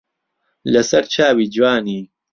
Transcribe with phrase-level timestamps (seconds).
[0.71, 2.01] لە سەر چاوی جوانی